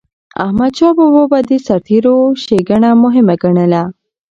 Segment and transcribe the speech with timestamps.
[0.43, 3.83] احمدشاه بابا به د سرتيرو ښيګڼه مهمه ګڼله.